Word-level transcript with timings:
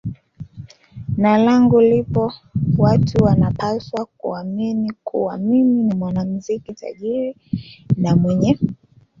na 1.17 1.37
langu 1.37 1.81
lipo 1.81 2.33
Watu 2.77 3.23
wanapaswa 3.23 4.05
kuamini 4.17 4.93
kuwa 5.03 5.37
mimi 5.37 5.83
ni 5.83 5.93
mwanamuziki 5.95 6.73
tajiri 6.73 7.35
na 7.97 8.15
mwenye 8.15 8.57